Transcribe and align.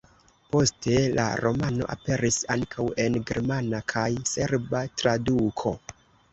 Poste 0.53 0.95
la 1.19 1.25
romano 1.47 1.89
aperis 1.97 2.41
ankaŭ 2.57 2.87
en 3.05 3.21
germana 3.29 3.85
kaj 3.95 4.09
serba 4.33 4.85
traduko. 4.99 5.79